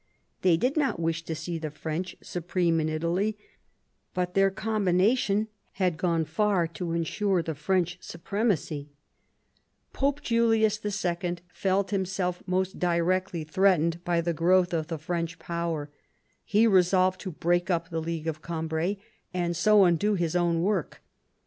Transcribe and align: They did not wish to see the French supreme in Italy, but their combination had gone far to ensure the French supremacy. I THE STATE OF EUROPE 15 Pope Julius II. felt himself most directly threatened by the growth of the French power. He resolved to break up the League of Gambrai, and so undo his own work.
They 0.41 0.57
did 0.57 0.77
not 0.77 0.99
wish 0.99 1.23
to 1.25 1.35
see 1.35 1.59
the 1.59 1.69
French 1.69 2.15
supreme 2.23 2.79
in 2.79 2.89
Italy, 2.89 3.37
but 4.15 4.33
their 4.33 4.49
combination 4.49 5.47
had 5.73 5.97
gone 5.99 6.25
far 6.25 6.65
to 6.69 6.93
ensure 6.93 7.43
the 7.43 7.53
French 7.53 7.99
supremacy. 8.01 8.87
I 8.87 8.87
THE 8.87 8.87
STATE 8.87 8.87
OF 8.87 9.77
EUROPE 9.77 9.91
15 9.91 9.99
Pope 9.99 10.21
Julius 10.25 11.05
II. 11.23 11.35
felt 11.53 11.91
himself 11.91 12.41
most 12.47 12.79
directly 12.79 13.43
threatened 13.43 14.03
by 14.03 14.21
the 14.21 14.33
growth 14.33 14.73
of 14.73 14.87
the 14.87 14.97
French 14.97 15.37
power. 15.37 15.91
He 16.45 16.65
resolved 16.65 17.21
to 17.21 17.31
break 17.33 17.69
up 17.69 17.91
the 17.91 18.01
League 18.01 18.25
of 18.27 18.41
Gambrai, 18.41 18.97
and 19.35 19.55
so 19.55 19.83
undo 19.83 20.15
his 20.15 20.35
own 20.35 20.63
work. 20.63 21.03